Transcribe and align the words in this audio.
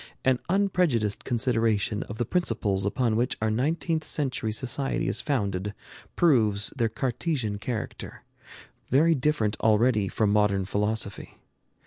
An 0.25 0.39
unprejudiced 0.49 1.23
consideration 1.25 2.01
of 2.01 2.17
the 2.17 2.25
principles 2.25 2.87
upon 2.87 3.15
which 3.15 3.37
our 3.39 3.51
nineteenth 3.51 4.03
century 4.03 4.51
society 4.51 5.07
is 5.07 5.21
founded 5.21 5.75
proves 6.15 6.73
their 6.75 6.89
Cartesian 6.89 7.59
character, 7.59 8.23
very 8.89 9.13
different 9.13 9.57
already 9.59 10.07
from 10.07 10.31
modern 10.31 10.65
philosophy. 10.65 11.37